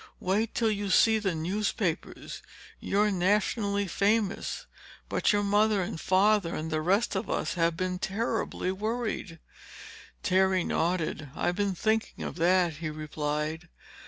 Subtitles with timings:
[0.19, 2.41] Wait till you see the newspapers!
[2.79, 4.65] You're nationally famous!
[5.09, 9.37] But your mother and father and the rest of us have been terribly worried."
[10.23, 11.29] Terry nodded.
[11.35, 13.69] "I've been thinking of that," he replied.